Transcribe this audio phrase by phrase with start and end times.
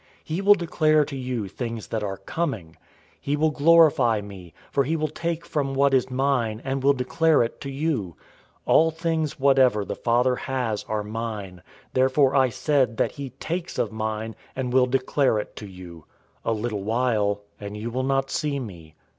[0.23, 2.69] He will declare to you things that are coming.
[2.69, 2.75] 016:014
[3.21, 7.43] He will glorify me, for he will take from what is mine, and will declare
[7.43, 8.15] it to you.
[8.61, 11.61] 016:015 All things whatever the Father has are mine;
[11.93, 14.73] therefore I said that he takes{TR reads "will take" instead of "takes"} of mine, and
[14.73, 16.05] will declare it to you.
[16.45, 18.95] 016:016 A little while, and you will not see me.